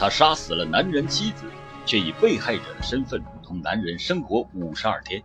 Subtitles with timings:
[0.00, 1.44] 他杀死了男人妻子，
[1.84, 5.22] 却以被害者的身份同男人生活五十二天。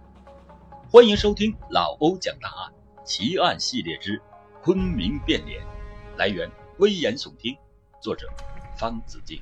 [0.91, 2.73] 欢迎收听老欧讲大案
[3.05, 4.19] 奇案系列之
[4.61, 5.63] 《昆明变脸》，
[6.17, 7.57] 来源危言耸听，
[8.01, 8.27] 作者
[8.77, 9.41] 方子敬。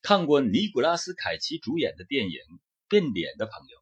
[0.00, 2.30] 看过尼古拉斯凯奇主演的电影
[2.88, 3.78] 《变脸》的朋友，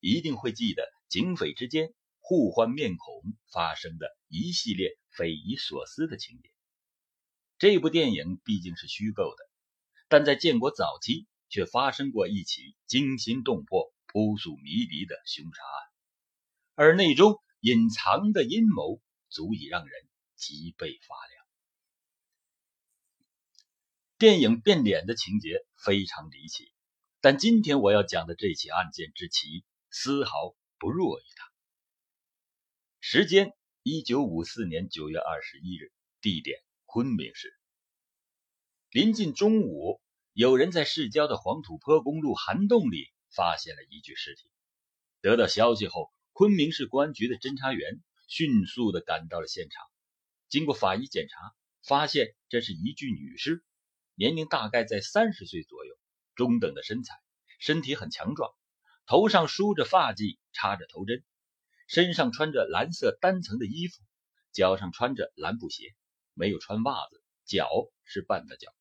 [0.00, 1.92] 一定会记得警匪之间。
[2.24, 6.48] 互换面孔发生的一系列匪夷所思的情节。
[7.58, 9.50] 这部电影毕竟是虚构的，
[10.08, 15.90] 但在建国早期却发生过一起惊心动魄、扑朔迷离的凶杀案，
[16.74, 19.92] 而内中隐藏的阴谋足以让人
[20.36, 21.44] 脊背发凉。
[24.16, 26.72] 电影《变脸》的情节非常离奇，
[27.20, 31.51] 但今天我要讲的这起案件之奇，丝毫不弱于它。
[33.04, 37.52] 时间：一九五四年九月二十一日，地点：昆明市。
[38.90, 40.00] 临近中午，
[40.32, 44.48] 有人在市郊的黄土坡公路涵洞里发现了一具尸体。
[45.20, 49.84] 得到消息后，昆明市公安局的侦查员迅速地赶到了现场。
[50.48, 53.64] 经过法医检查，发现这是一具女尸，
[54.14, 55.92] 年龄大概在三十岁左右，
[56.36, 57.16] 中等的身材，
[57.58, 58.52] 身体很强壮，
[59.06, 61.24] 头上梳着发髻，插着头针。
[61.92, 64.02] 身上穿着蓝色单层的衣服，
[64.50, 65.94] 脚上穿着蓝布鞋，
[66.32, 67.68] 没有穿袜子，脚
[68.02, 68.72] 是半的脚。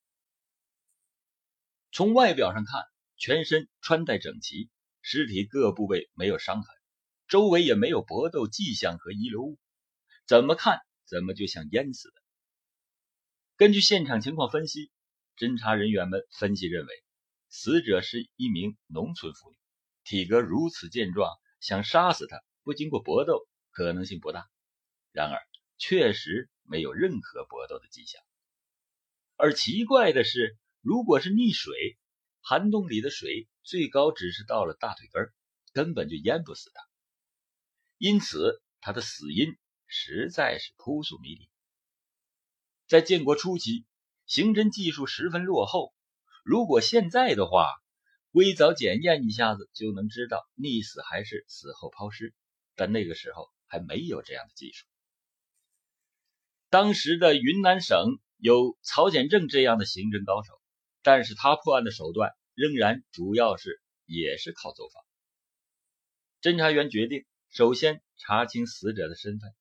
[1.91, 2.85] 从外表上看，
[3.17, 4.69] 全身穿戴整齐，
[5.01, 6.73] 尸体各部位没有伤痕，
[7.27, 9.59] 周围也没有搏斗迹象和遗留物，
[10.25, 12.15] 怎么看怎么就像淹死的。
[13.57, 14.89] 根据现场情况分析，
[15.35, 17.03] 侦查人员们分析认为，
[17.49, 19.57] 死者是一名农村妇女，
[20.05, 22.41] 体格如此健壮，想杀死她。
[22.63, 24.49] 不经过搏斗，可能性不大。
[25.11, 25.39] 然而，
[25.77, 28.22] 确实没有任何搏斗的迹象。
[29.35, 31.97] 而奇怪的是，如果是溺水，
[32.41, 35.31] 涵洞里的水最高只是到了大腿根
[35.73, 36.83] 根本就淹不死他。
[37.97, 39.57] 因此，他的死因
[39.88, 41.50] 实在是扑朔迷离。
[42.88, 43.85] 在建国初期，
[44.25, 45.94] 刑侦技术十分落后。
[46.44, 47.67] 如果现在的话，
[48.31, 52.33] 硅藻检验一下子就能知道溺死还是死后抛尸。
[52.81, 54.88] 但那个时候还没有这样的技术。
[56.72, 60.59] 当时的云南省有曹简正这样的刑侦高手，
[61.03, 65.03] 但是他破案的手段仍然主要是也是靠走访。
[66.42, 69.53] 侦查员决定首先查清死者的身份，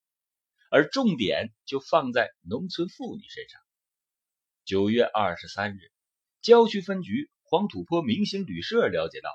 [0.71, 3.61] 而重点就放在农村妇女身上。
[4.65, 5.93] 九月二十三日，
[6.41, 9.29] 郊区分局黄土坡明星旅社了解到，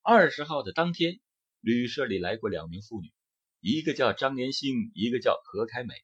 [0.00, 1.20] 二十号的当天。
[1.60, 3.12] 旅社里来过两名妇女，
[3.60, 5.94] 一个叫张连兴，一个叫何开美，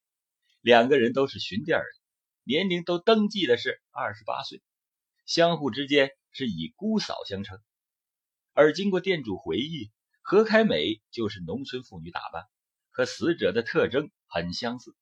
[0.61, 1.87] 两个人都是巡店人，
[2.43, 4.63] 年龄都登记的是二十八岁，
[5.25, 7.59] 相互之间是以姑嫂相称。
[8.53, 9.91] 而经过店主回忆，
[10.21, 12.45] 何开美就是农村妇女打扮，
[12.91, 14.95] 和死者的特征很相似。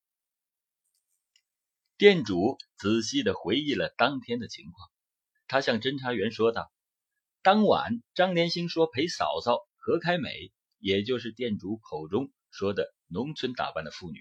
[1.97, 4.88] 店主仔细的回忆了当天的情况，
[5.48, 6.71] 他向侦查员说道
[7.42, 14.19] ：“当晚，张连兴说陪嫂嫂。”何开美，也就是店主口中说的农村打扮的妇女，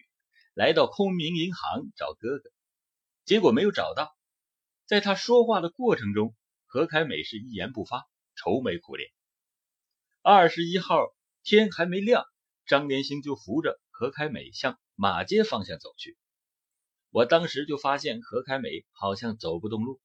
[0.53, 2.50] 来到昆明银行找哥哥，
[3.24, 4.13] 结果没有找到。
[4.85, 6.35] 在他说话的过程中，
[6.66, 8.03] 何开美是一言不发，
[8.35, 9.09] 愁眉苦脸。
[10.22, 10.97] 二十一号
[11.44, 12.25] 天还没亮，
[12.66, 16.18] 张连兴就扶着何开美向马街方向走去。
[17.09, 20.01] 我当时就发现何开美好像走不动路。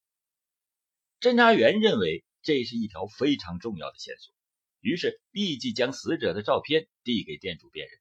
[1.19, 4.38] 侦查员认为这是一条非常重要的线索。
[4.81, 7.99] 于是立即将死者的照片递给店主辨认。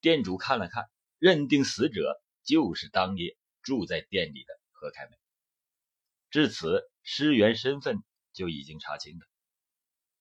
[0.00, 5.16] 店主看了看，认定死者就是当夜住在店里的何开美。
[6.30, 7.98] 至此，尸源身份
[8.32, 9.26] 就已经查清了。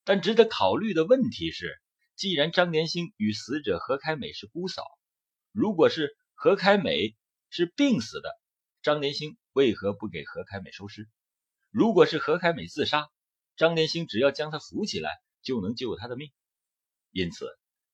[0.03, 1.81] 但值得考虑的问题是，
[2.15, 4.83] 既然张连兴与死者何开美是姑嫂，
[5.51, 7.15] 如果是何开美
[7.49, 8.29] 是病死的，
[8.83, 11.09] 张连兴为何不给何开美收尸？
[11.69, 13.09] 如果是何开美自杀，
[13.55, 15.19] 张连兴只要将她扶起来。
[15.41, 16.31] 就能救他的命，
[17.11, 17.47] 因此，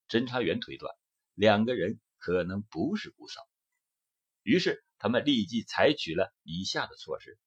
[0.09, 0.94] 侦查员推断
[1.33, 3.41] 两个人可能不是姑嫂。
[4.44, 7.38] 于是，他们立即采取了以下的措施：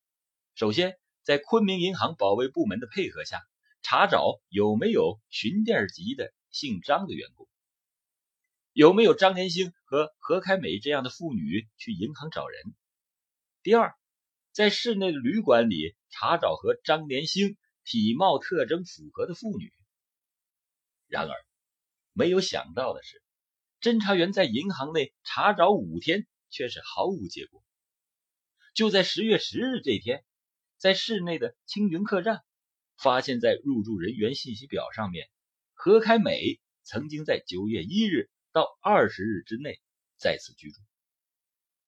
[0.55, 3.41] 首先，在昆明银行保卫部门的配合下，
[3.83, 7.49] 查找有没有巡店级的姓张的员工，
[8.73, 12.75] 有没有张连兴和何开美这样的妇女去银行找人；
[13.63, 13.95] 第二，
[14.53, 19.73] 在市内的旅馆里查找和张连兴体貌特征符合的妇女。
[21.11, 21.35] 然而，
[22.13, 23.21] 没有想到的是，
[23.81, 27.65] 侦查员在银行内查找五天，却是毫无结果。
[28.75, 30.25] 就在十月十日这天，
[30.79, 32.45] 在市内的青云客栈，
[32.97, 35.29] 发现，在入住人员信息表上面，
[35.75, 39.81] 何开美曾经在九月一日到二十日之内
[40.17, 40.81] 在此居住。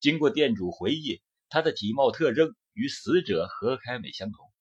[0.01, 4.53] 经过店主回忆，他的体貌特征与死者何开美相同。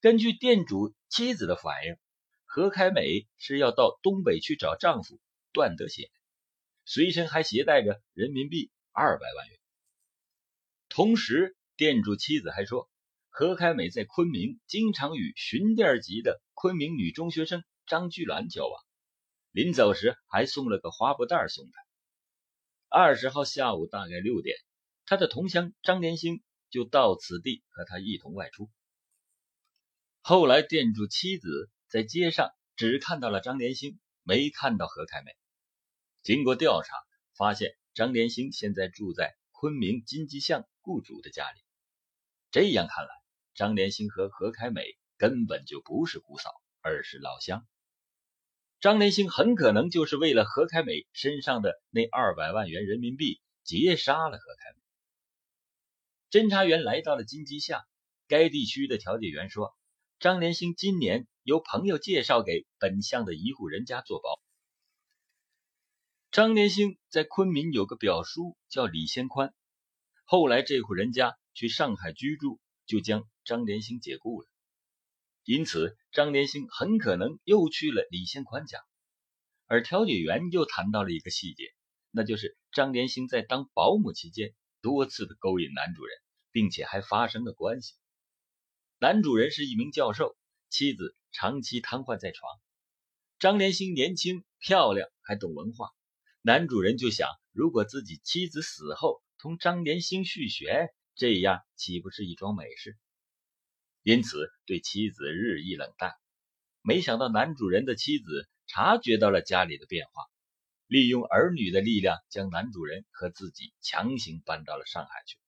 [0.00, 1.96] 根据店主妻子的反应，
[2.54, 5.18] 何开美是要到东北去找丈夫
[5.54, 6.10] 段德显，
[6.84, 9.58] 随身还携带着人民币二百万元。
[10.90, 12.90] 同时，店主妻子还说，
[13.30, 18.84] 何开美在昆明经常与巡店级的昆明女中学生张菊兰交往，
[19.50, 21.72] 临走时还送了个花布袋送她。
[22.90, 24.58] 二十号下午大概六点，
[25.06, 28.68] 他的同乡张连兴就到此地和他一同外出。
[30.20, 35.32] 后来，店主妻子在街上只看到了张连兴，没看到何开美。
[36.22, 36.96] 经过调查，
[37.36, 41.60] 发现张连兴现在住在昆明金鸡巷雇主的家里。
[42.50, 43.10] 这样看来，
[43.52, 44.86] 张连兴和何开美
[45.18, 46.50] 根本就不是姑嫂，
[46.80, 47.66] 而是老乡。
[48.80, 54.78] 张连兴很可能就是为了何开美身上的那二百万元人民币，劫杀了何开美。
[56.30, 57.84] 侦查员来到了金鸡巷，
[58.28, 59.76] 该地区的调解员说。
[60.18, 64.40] 张连兴今年由朋友介绍给本乡的一户人家做保。
[66.30, 69.52] 张连兴在昆明有个表叔叫李先宽，
[70.24, 74.48] 后来这户人家去上海居住，就将张连兴解雇了。
[75.44, 78.78] 因此，张连兴很可能又去了李先宽家。
[79.66, 81.74] 而调解员又谈到了一个细节，
[82.10, 86.16] 那就是张连兴在当保姆期间多次的勾引男主人，
[86.52, 87.94] 并且还发生了关系。
[88.98, 90.36] 男主人是一名教授，
[90.70, 92.50] 妻子长期瘫痪在床。
[93.38, 95.90] 张连兴年轻漂亮，还懂文化。
[96.42, 102.96] 男主人就想，如果自己妻子死后同张连兴续弦，这样岂不是一桩美事？
[104.02, 106.12] 因此对妻子日益冷淡。
[106.82, 110.24] 没想到男主人的妻子察觉到了家里的变化，
[110.86, 115.38] 利用儿女的力量，将男主人和自己强行搬到了上海去。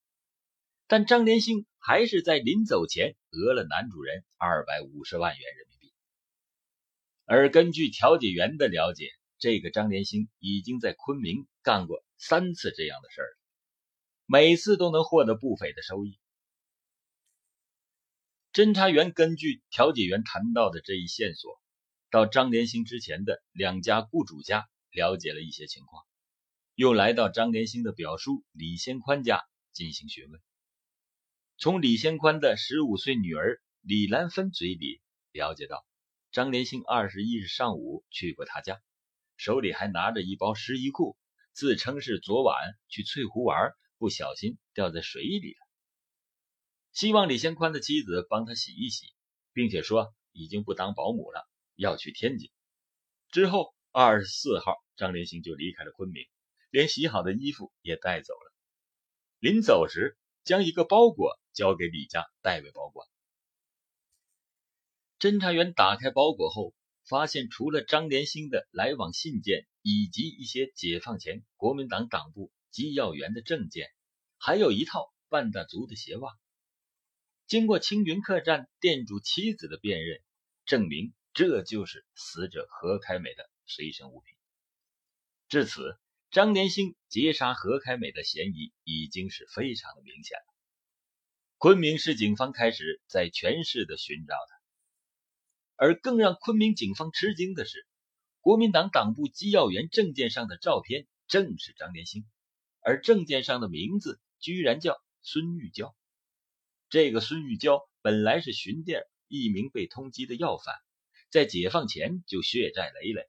[0.86, 5.73] 但张连兴还是在临走前讹了男主人二百五十万元人民币。
[7.26, 13.28] 而根据调解员的了解，这个张连兴已经在昆明干过三次这样的事儿，
[14.26, 16.18] 每次都能获得不菲的收益。
[18.52, 21.60] 侦查员根据调解员谈到的这一线索，
[22.10, 26.04] 到张连兴之前的两家雇主家了解了一些情况，
[26.74, 29.42] 又来到张连兴的表叔李先宽家
[29.72, 30.40] 进行询问。
[31.56, 35.00] 从李先宽的十五岁女儿李兰芬嘴里
[35.32, 35.84] 了解到，
[36.34, 38.82] 张连兴二十一日上午去过他家，
[39.36, 41.16] 手里还拿着一包湿衣裤，
[41.52, 42.56] 自称是昨晚
[42.88, 45.58] 去翠湖玩，不小心掉在水里了。
[46.90, 49.14] 希望李先宽的妻子帮他洗一洗，
[49.52, 52.50] 并且说已经不当保姆了，要去天津。
[53.30, 56.24] 之后二十四号，张连兴就离开了昆明，
[56.68, 58.52] 连洗好的衣服也带走了。
[59.38, 61.38] 临走时，将一个包裹。
[61.52, 63.06] 交给李家代为保管。
[65.24, 66.74] 侦查员打开包裹后，
[67.08, 73.88] 发现除了张连兴的来往信件以及一些解放前国民党党部机要员的证件，
[74.36, 76.30] 还有一套半大足的鞋袜。
[77.46, 80.20] 经过青云客栈店主妻子的辨认，
[80.66, 84.36] 证明这就是死者何开美的随身物品。
[85.48, 85.96] 至此，
[86.32, 90.54] 张连兴劫杀何开美的嫌疑已经是非常的明显了。
[91.56, 94.53] 昆明市警方开始在全市的寻找他，
[95.76, 97.86] 而更让昆明警方吃惊的是，
[98.40, 102.24] 国民党党部机要员证件上的照片正是张连兴，
[102.80, 105.94] 而证件上的名字居然叫孙玉娇。
[106.88, 110.74] 这个孙玉娇本来是巡店一名被通缉的要犯，
[111.30, 113.28] 在解放前就血债累累，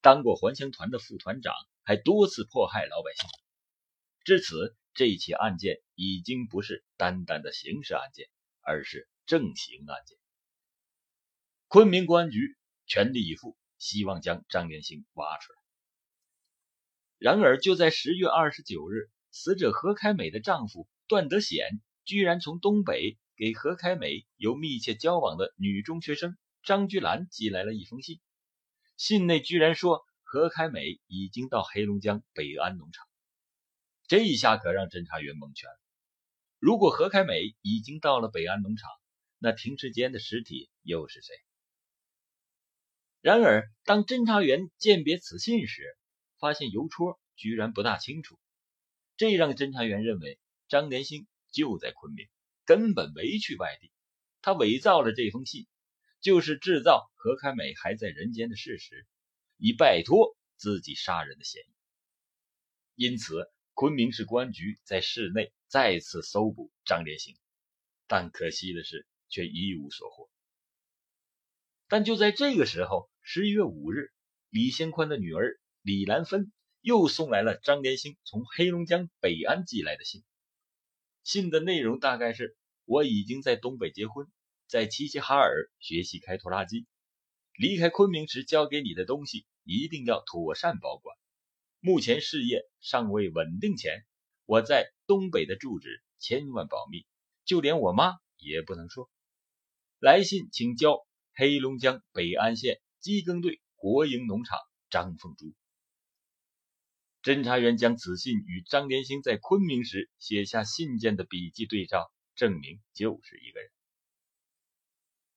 [0.00, 3.28] 当过还乡团的副团长，还多次迫害老百姓。
[4.24, 4.76] 至此。
[4.92, 8.28] 这起案件已经不是单单的刑事案件，
[8.60, 10.18] 而是正刑案件。
[11.72, 15.58] 昆明公安局全力以赴，希望将张连兴挖出来。
[17.16, 28.18] 然而，就在十月二十九日，死者何开美的丈夫段德显居然从东北给何开美有密切交往的女中学生张菊兰寄来了一封信，
[28.96, 33.06] 信内居然说何开美已经到黑龙江北安农场。
[34.08, 35.80] 这一下可让侦查员蒙圈了。
[36.58, 38.90] 如果何开美已经到了北安农场，
[39.38, 41.32] 那停尸间的尸体又是谁？
[43.22, 45.82] 然而，当侦查员鉴别此信时，
[46.38, 48.38] 发现邮戳居然不大清楚，
[49.18, 52.26] 这让侦查员认为张连兴就在昆明，
[52.64, 53.92] 根本没去外地。
[54.40, 55.66] 他伪造了这封信，
[56.22, 59.06] 就是制造何开美还在人间的事实，
[59.58, 61.74] 以摆脱自己杀人的嫌疑。
[62.94, 67.36] 因此，昆明市公安局在市内再次搜捕张连兴，
[68.06, 70.30] 但可惜的是，却一无所获。
[71.90, 74.12] 但就在这个时候，十一月五日，
[74.48, 80.22] 李先宽的女儿李兰芬又送来了张连兴从黑龙江北安寄来的信。
[81.24, 84.28] 信的内容大概是：我已经在东北结婚，
[84.68, 86.86] 在齐齐哈尔学习开拖拉机。
[87.58, 91.16] 离开昆明时交给你的东西一定要妥善保管。
[91.80, 94.04] 目前事业尚未稳定前，
[94.46, 97.04] 我在东北的住址千万保密，
[97.44, 99.10] 就连我妈也不能说。
[99.98, 101.04] 来信请交。
[101.40, 104.58] 黑龙江北安县机耕队国营农场
[104.90, 105.54] 张凤珠。
[107.22, 113.70] 侦查员将此信与张连兴在昆明时写下信件的笔记对照，证明就是一个人。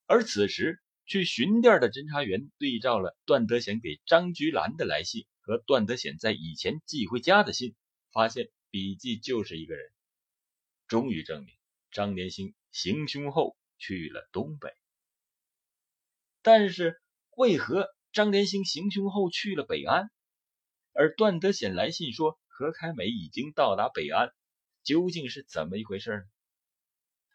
[0.04, 7.74] 而此时去巡店的侦查员对照了段德贤给张菊兰的来信和段德贤在以前寄回家的信，
[8.12, 9.90] 发现笔记就是一个人，
[10.86, 11.54] 终于证明
[11.90, 14.68] 张连兴行凶后去了东北。
[16.44, 17.00] 但是，
[17.38, 20.10] 为何张连兴行凶后去了北安，
[20.92, 24.30] 而段德显来信说何开美已经到达北安，
[24.82, 26.22] 究竟是怎么一回事呢？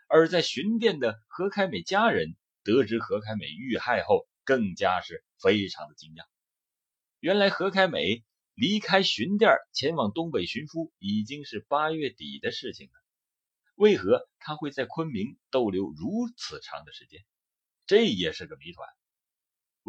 [0.07, 6.25] 而在巡店的何开美家人得知何开美遇害后，更加是非常的惊讶。
[7.19, 8.23] 原来何开美
[8.53, 12.93] 离开巡店前往东北寻夫，已经是八月底的事情了。
[13.73, 17.25] 为何他会在昆明逗留如此长的时间？
[17.87, 18.87] 这也是个谜团。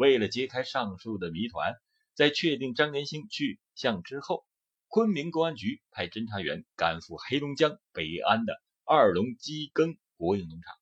[0.01, 1.75] 为了揭开上述的谜团，
[2.15, 4.43] 在确定张连兴去向之后，
[4.87, 10.73] 昆明公安局派侦查员赶赴黑龙江北安的二龙机耕国营农场。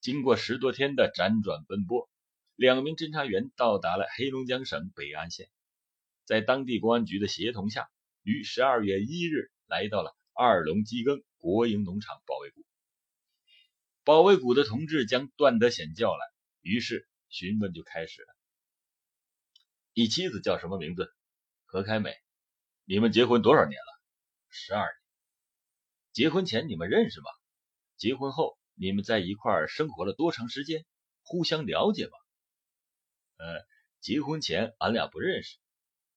[0.00, 2.08] 经过十多天的辗转奔波，
[2.54, 5.50] 两名侦查员到达了黑龙江省北安县，
[6.24, 7.90] 在当地公安局的协同下，
[8.22, 12.64] 于十二月一日来到了二龙机耕国营农场保卫部。
[14.04, 16.26] 保卫股的同志将段德显叫来，
[16.62, 17.06] 于是。
[17.28, 18.28] 询问就开始了。
[19.94, 21.12] 你妻子叫什么名字？
[21.64, 22.14] 何开美。
[22.84, 24.02] 你们结婚多少年了？
[24.48, 24.94] 十二年。
[26.12, 27.26] 结婚前你们认识吗？
[27.96, 30.86] 结婚后你们在一块儿生活了多长时间？
[31.22, 32.12] 互相了解吗？
[33.36, 33.66] 呃，
[34.00, 35.58] 结婚前俺俩不认识。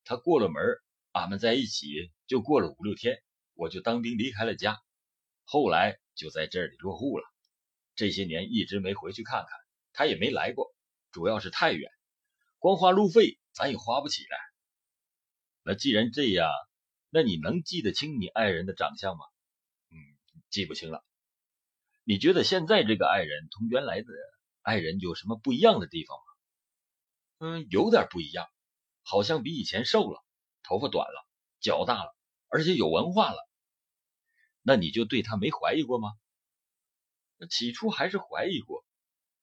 [0.04, 0.64] 他过了门，
[1.12, 3.22] 俺们在一起就过了五六天，
[3.54, 4.80] 我就当兵离开了家，
[5.44, 7.26] 后来就在这里落户了。
[7.96, 9.50] 这些年一直没回去看看，
[9.92, 10.71] 他也没来过。
[11.12, 11.92] 主要是太远，
[12.58, 14.38] 光花路费咱也花不起来。
[15.64, 16.50] 那既然这样，
[17.10, 19.26] 那你能记得清你爱人的长相吗？
[19.90, 19.96] 嗯，
[20.50, 21.04] 记不清了。
[22.04, 24.08] 你觉得现在这个爱人同原来的
[24.62, 26.24] 爱人有什么不一样的地方吗？
[27.40, 28.48] 嗯，有点不一样，
[29.04, 30.24] 好像比以前瘦了，
[30.64, 31.28] 头发短了，
[31.60, 32.16] 脚大了，
[32.48, 33.38] 而且有文化了。
[34.62, 36.12] 那你就对他没怀疑过吗？
[37.50, 38.86] 起初还是怀疑过，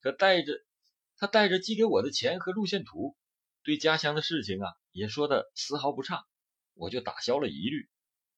[0.00, 0.52] 可带着。
[1.20, 3.16] 他带着寄给我的钱和路线图，
[3.64, 6.25] 对家乡的事情啊也说的丝毫不差，
[6.75, 7.90] 我就打消了疑虑，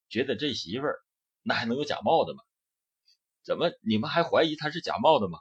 [0.08, 0.98] 觉得这媳妇儿
[1.42, 2.42] 那还能有假冒的吗？
[3.42, 5.40] 怎么你们还怀疑他是假冒的吗？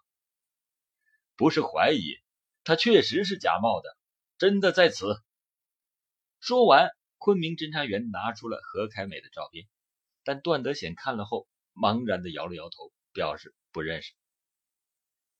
[1.38, 2.17] 不是怀疑，
[2.65, 3.98] 他确实是假冒的，
[4.38, 5.15] 真的在此。
[6.41, 9.65] 说完，昆明侦查员拿出了何凯美的照片，
[10.25, 14.13] 但段德显看了后茫然的摇了摇头，表示不认识。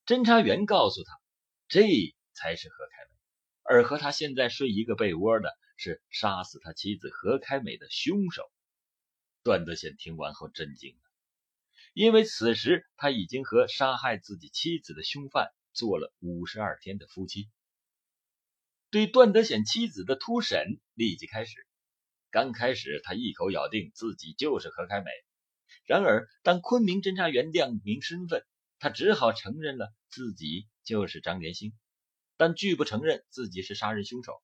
[0.05, 1.11] 侦查员告诉他。
[1.69, 1.83] 这
[2.33, 3.15] 才是何开美，
[3.61, 8.51] 而和他现在睡一个被窝的是杀死他妻子何开美的凶手。
[9.43, 11.01] 段德显听完后震惊了，
[11.93, 17.47] 因为此时他已经和杀害自己妻子的凶犯做了五十二天的夫妻。
[18.89, 21.67] 对段德显妻子的突审立即开始。
[22.31, 25.11] 刚开始他一口咬定自己就是何开美，
[25.85, 28.43] 然而当昆明侦查员亮明身份，
[28.79, 30.67] 他只好承认了自己。
[30.89, 31.72] 就是张连兴，
[32.36, 34.41] 但拒不承认自己是杀人凶手，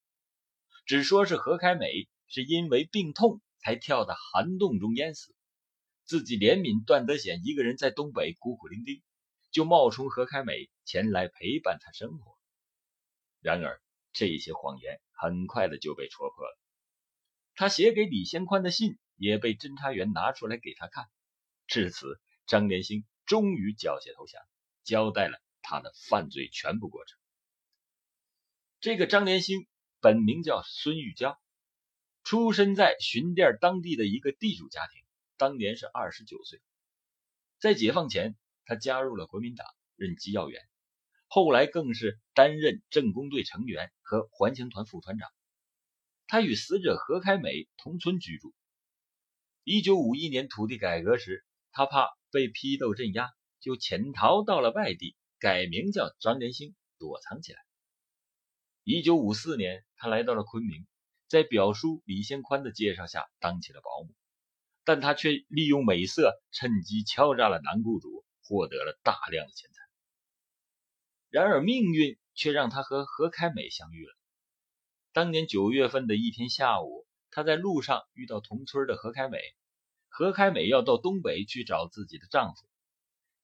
[0.85, 5.35] 只说是何开美是因为病痛才跳到涵洞中淹死，
[6.03, 9.01] 自己怜悯段德显一个人在东北孤苦伶仃，
[9.49, 12.37] 就冒充何开美前来陪伴他生活。
[13.41, 13.81] 然而
[14.13, 16.59] 这些谎言很快的就被戳破了，
[17.55, 21.05] 他写给李先宽的信也被侦查员拿出来给他看，
[21.65, 24.43] 至此张连兴终于缴械投降，
[24.83, 25.41] 交代了。
[25.67, 27.17] 他的犯罪全部过程。
[28.79, 29.65] 这个张连兴
[29.99, 31.39] 本名叫孙玉娇，
[32.23, 35.03] 出身在巡店当地的一个地主家庭，
[35.37, 36.61] 当年是二十九岁。
[37.59, 40.61] 在解放前，他加入了国民党，任机要员，
[41.27, 45.27] 后来更是担任政工队成员和环形团副团长。
[46.27, 48.53] 他与死者何开美同村居住。
[49.63, 57.59] 一九五一年土地改革时，他怕被批斗镇压，就潜逃到了外地，改名叫张连星，躲藏起来。
[58.83, 60.85] 一九五四年，他来到了昆明，
[61.27, 64.13] 在表叔李先宽的介绍下当起了保姆，
[64.83, 69.81] 但他却利用美色，趁机敲诈了男雇主，获得了大量的钱财。
[71.29, 74.13] 然而命运却让他和何开美相遇了。
[75.11, 79.39] 当年九月份的一天下午，他在路上遇到同村的何开美。
[80.07, 82.69] 何开美要到东北去找自己的丈夫，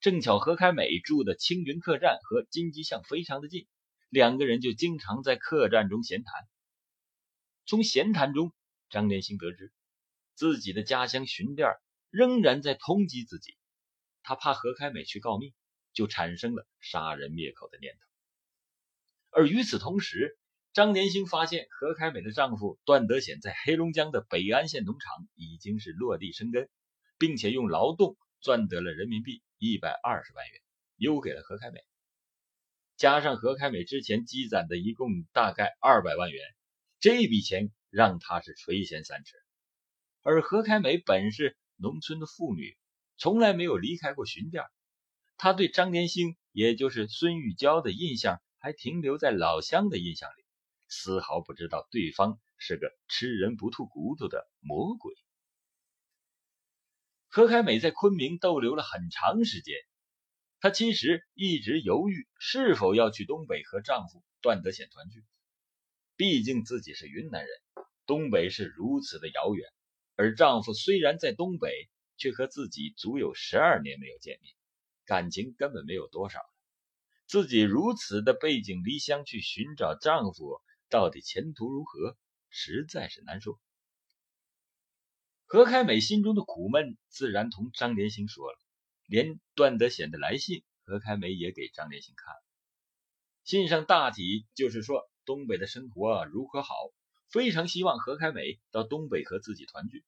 [0.02, 3.68] 正巧何开美住的青云客栈和金鸡巷非常的近。
[4.10, 6.34] 两个人就经常在客栈中闲谈。
[7.68, 8.52] 从闲谈中，
[8.90, 9.72] 张连兴得知
[10.34, 11.70] 自己的家乡巡店
[12.10, 13.56] 仍然在通缉自己，
[14.24, 15.54] 他怕何开美去告密，
[15.94, 18.00] 就产生了杀人灭口的念头。
[19.30, 20.36] 而与此同时，
[20.74, 26.70] 张连兴发现何开美的丈夫段德显在黑龙江的北安县农场已经是落地生根，
[27.20, 30.62] 并且用劳动赚得了人民币一百二十万元，
[30.98, 31.80] 邮给了何开美。
[32.98, 36.44] 加上何开美之前积攒的一共大概二百万元，
[37.00, 39.36] 这笔钱让他是垂涎三尺。
[40.22, 42.78] 而何开美本是农村的妇女，
[43.18, 44.64] 从来没有离开过巡店，
[45.38, 50.46] 她对张连兴，也就是孙玉娇的印象还停留在老乡的印象里，
[50.88, 55.16] 丝毫不知道对方是个吃人不吐骨头的魔鬼。
[57.34, 59.78] 何开美在昆明逗留了很长时间。
[60.60, 65.24] 她其实一直犹豫是否要去东北和丈夫段德显团聚，
[66.18, 67.50] 毕竟自己是云南人，
[68.06, 69.66] 东北是如此的遥远，
[70.18, 74.54] 而丈夫虽然在东北，却和自己足有十二年没有见面，
[75.06, 76.46] 感情根本没有多少了。
[77.28, 82.18] 自己如此的背井离乡去寻找丈夫，到底前途如何，
[82.50, 83.58] 实在是难说。
[85.52, 88.58] 何开美心中的苦闷，自然同张连星说了。
[89.06, 92.42] 连段德显的来信，何开美也给张连星看了。
[93.44, 96.74] 信上大体就是说东北的生活如何好，
[97.30, 100.06] 非常希望何开美到东北和自己团聚。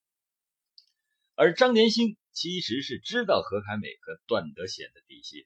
[1.36, 5.46] 而张连兴其实是知道何开美和段德显的底细。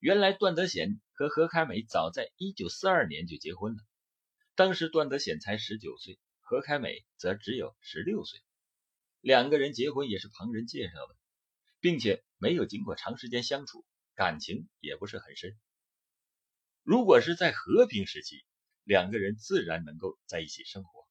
[0.00, 3.78] 原来段德显和何开美早在1942年就结婚了，
[4.56, 8.40] 当时段德显才19岁，何开美则只有16岁，
[9.28, 11.14] 两个人结婚也是旁人介绍的。
[11.80, 15.56] 并且没有经过长时间相处，感情也不是很深。
[16.82, 18.44] 如果是在和平时期，
[18.84, 21.06] 两个人自然能够在一起生活，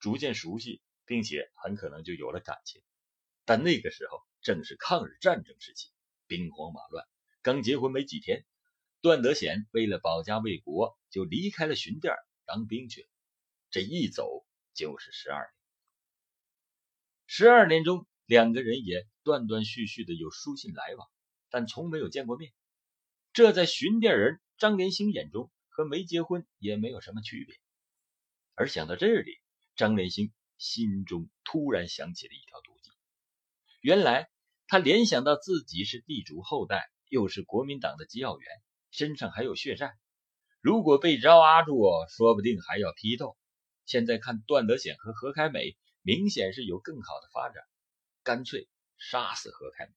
[0.00, 2.82] 逐渐熟悉，并且很可能就有了感情。
[3.44, 5.90] 但那个时候正是抗日战争时期，
[6.26, 7.06] 兵荒马乱，
[7.42, 8.46] 刚结婚没几天，
[9.02, 12.14] 段德贤为了保家卫国，就离开了巡店
[12.46, 13.08] 当兵去了。
[13.70, 15.57] 这一走就是十二年，
[17.28, 18.04] 十二年中。
[18.28, 21.08] 两个人也断断续续的有书信来往，
[21.48, 22.52] 但从没有见过面。
[23.32, 27.56] 这在巡店人张连兴眼中和没结婚也没有什么区别。
[28.54, 29.38] 而想到这里，
[29.76, 32.90] 张连兴心中突然想起了一条毒计。
[33.80, 34.28] 原来
[34.66, 38.46] 他联想到自己是地主后代，又是国民党的机要员，
[38.90, 39.96] 身上还有血债，
[40.60, 41.82] 如果被抓住，
[42.14, 43.38] 说不定还要批斗。
[43.86, 47.62] 现在看段德显和何开美，明显是有更好的发展。
[48.22, 49.92] 干脆杀死何开美，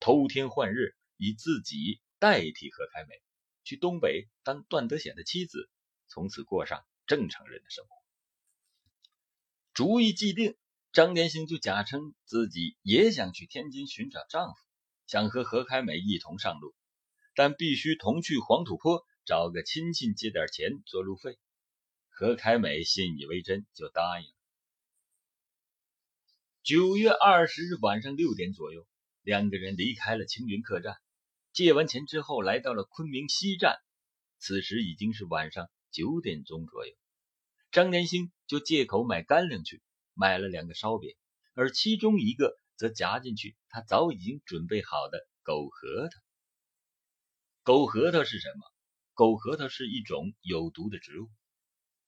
[0.00, 3.14] 偷天换日，以自己代替何开美，
[3.62, 5.70] 去东北当段德显的妻子，
[6.08, 7.90] 从此过上正常人的生活。
[9.72, 10.56] 主意既定，
[10.92, 14.54] 张连兴就假称自己也想去天津寻找丈夫，
[15.06, 16.74] 想和何开美一同上路，
[17.34, 21.38] 但必须同去黄土坡找个亲戚借点钱做路费。
[22.10, 24.33] 何开美信以为真，就答应了。
[26.64, 28.86] 九月二十日晚上六点左右，
[29.20, 30.96] 两个人离开了青云客栈，
[31.52, 33.76] 借完钱之后，来到了昆明西站。
[34.38, 36.94] 此时已经是晚上九点钟左右，
[37.70, 39.82] 张连兴就借口买干粮去，
[40.14, 41.14] 买了两个烧饼，
[41.52, 46.18] 而其中一个则夹进去他早已经准备好的狗核桃。
[47.62, 48.64] 狗核桃是什么？
[49.12, 51.28] 狗核桃是一种有毒的植物，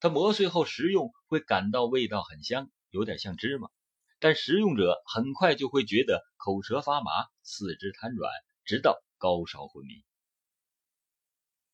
[0.01, 3.69] 它磨碎后食用会感到味道很香，有点像芝麻。
[4.19, 7.11] 但食用者很快就会觉得口舌发麻、
[7.43, 8.33] 四肢瘫软，
[8.65, 10.05] 直到高烧昏迷。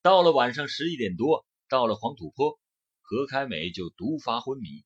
[0.02, 2.58] 到了晚上十一点多，到了黄土坡，
[3.00, 4.84] 何开美就毒发昏迷。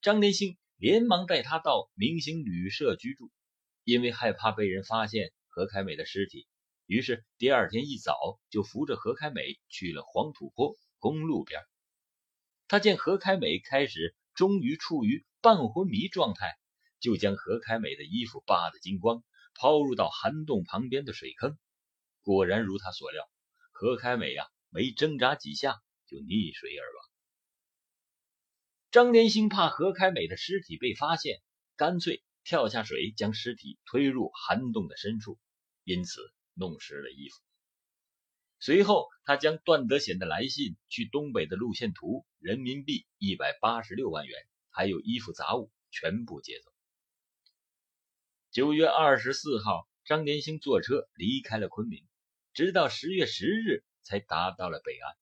[0.00, 3.30] 张连兴连忙带他到明星旅社居住。
[3.84, 6.46] 因为害怕被人发现何开美的尸体，
[6.84, 8.14] 于是第二天一早
[8.50, 11.62] 就扶着何开美去了黄土坡公路边。
[12.66, 16.58] 他见何开美开始终于处于半昏迷状态，
[17.00, 19.22] 就将何开美的衣服扒得精光，
[19.54, 21.58] 抛入到涵洞旁边的水坑。
[22.22, 23.28] 果然如他所料，
[23.72, 27.04] 何开美呀，没挣扎几下就溺水而亡。
[28.90, 31.40] 张连兴怕何开美的尸体被发现，
[31.76, 32.22] 干脆。
[32.44, 35.38] 跳下水，将尸体推入涵洞的深处，
[35.84, 37.36] 因此弄湿了衣服。
[38.58, 46.72] 随后，他将段德显的来信、去东北的路线图、人民币一百八十六万元，还有衣服杂物全部接走。
[48.50, 52.02] 九月二十四号，张连兴坐车离开了昆明，
[52.54, 55.16] 直到十月十日才达到了北岸。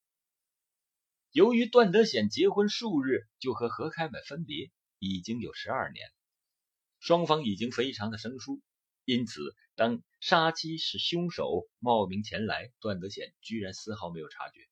[1.31, 6.09] 由于段德显结婚数日就和何开美分别，已经有十二年。
[6.99, 8.61] 双方已经非常的生疏，
[9.03, 14.69] 因此当杀妻是凶手冒名前来，段德显居然丝毫没有察觉。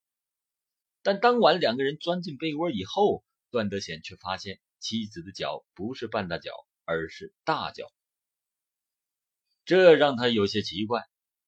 [1.04, 6.54] 但当晚两个人钻进被窝以后，段德显却发现妻子的脚不是半大脚，
[6.86, 7.92] 而是大脚，
[9.66, 11.04] 这让他有些奇怪。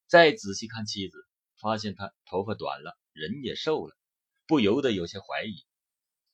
[0.08, 1.18] 再仔细看妻子，
[1.62, 3.96] 发现她头发短了，人也瘦了，
[4.48, 5.66] 不由得有些怀疑。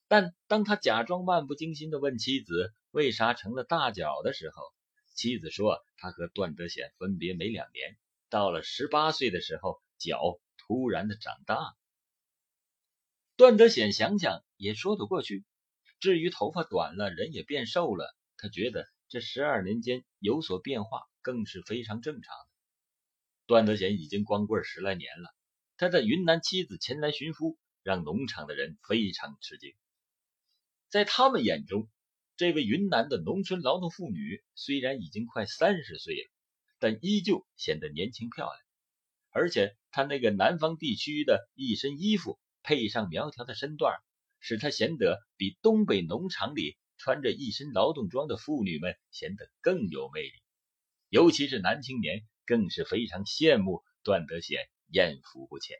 [0.07, 4.61] 但当他假装漫不经心地问妻子，为啥成了大脚的时候，
[5.15, 7.97] 妻子说：“他和段德显分别没两年，
[8.29, 11.75] 到了十八岁的时候，脚突然的长大。”
[13.35, 15.43] 段德显想想也说得过去。
[15.99, 22.47] 至于头发短了，人也变瘦了，他觉得这十二年间有所变化，更是非常正常的。
[23.47, 25.33] 段德贤已经光棍十来年了，
[25.77, 29.73] 他的云南妻子前来寻夫，让农场的人非常吃惊，
[30.89, 31.89] 在他们眼中。
[32.35, 36.31] 这位云南的农村劳动妇女虽然已经快三十岁了，
[36.79, 38.59] 但依旧显得年轻漂亮。
[39.29, 43.95] 而且她那个南方地区的一身衣服，配上苗条的身段，
[44.39, 50.42] 使她显得比东北农场里穿着一身劳动装的妇女们显得更有魅力。
[51.13, 55.77] 尤其是男青年，更是非常羡慕段德显，艳福不浅。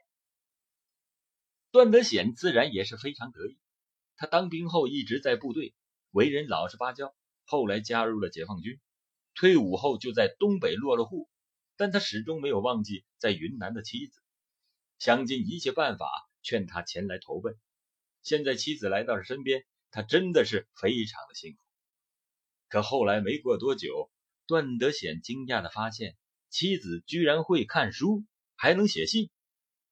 [1.72, 3.58] 段德显自然也是非常得意，
[4.14, 5.74] 他当兵后一直在部队。
[6.12, 7.12] 为人老实巴交，
[7.46, 8.80] 后来加入了解放军，
[9.34, 11.28] 退伍后就在东北落了户，
[11.76, 14.22] 但他始终没有忘记在云南的妻子，
[15.00, 16.06] 想尽一切办法
[16.42, 17.58] 劝他前来投奔。
[18.22, 21.58] 现在妻子来到了身边，他真的是非常的幸福。
[22.68, 24.12] 可后来没过多久，
[24.46, 26.16] 段德显惊讶的发现，
[26.50, 28.24] 妻子居然会看书，
[28.56, 29.30] 还能写信，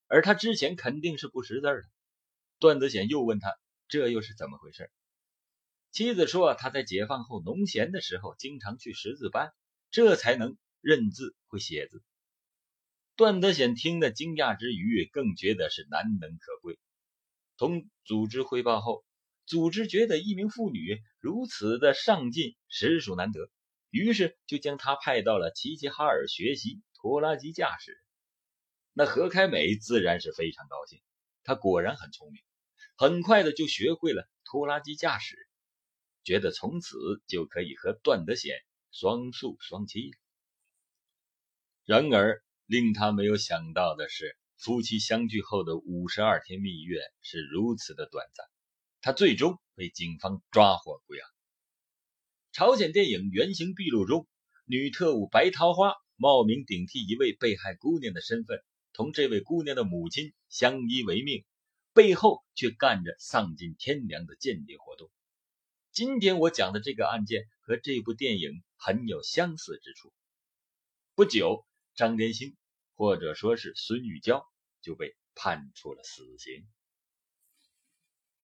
[0.08, 1.82] 而他之前肯定是不识字的。
[2.58, 3.56] 段德显又问他，
[3.88, 4.90] 这又是怎么回事？
[5.90, 9.52] 妻子说：“他在解放后农闲的时候，经常去识字班，
[9.90, 12.02] 这才能认字会写字。”
[13.14, 16.78] 段德显听得惊讶之余，更觉得是难能可贵。
[17.58, 19.04] 同组织汇报后，
[19.44, 23.50] 组织觉得一名妇女如此的上进，实属难得，
[23.92, 27.96] 于是就将他派到了齐齐哈尔学习拖拉机驾驶。
[28.94, 30.98] 那何开美自然是非常高兴，
[31.44, 32.42] 她果然很聪明，
[32.96, 35.36] 很快的就学会了拖拉机驾驶。
[36.24, 38.56] 觉得从此就可以和段德显
[38.92, 40.18] 双宿双栖了。
[41.84, 48.46] 然而，令他没有想到的是，夫妻相聚后的五十二天蜜月是如此的短暂，
[49.02, 51.31] 他最终被警方抓获归案。
[52.52, 54.28] 朝鲜电影《原形毕露》中，
[54.66, 58.62] 女特务白桃花冒名顶替一位被害姑娘的身份，
[58.92, 61.46] 同这位姑娘的母亲相依为命，
[61.94, 65.10] 背后却干着丧尽天良的间谍活动。
[65.92, 70.12] 今天我讲的这个案件和这部电影很有相似之处。
[71.14, 72.54] 不久，张连星
[72.94, 74.44] 或者说是孙玉娇
[74.82, 76.68] 就被判处了死刑。